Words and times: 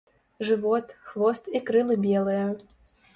Жывот, 0.47 0.95
хвост 1.09 1.49
і 1.59 1.61
крылы 1.67 1.99
белыя. 2.07 2.49